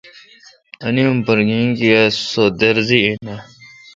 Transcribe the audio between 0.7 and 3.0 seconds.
اُ نی اُم پرکیا سُودرزی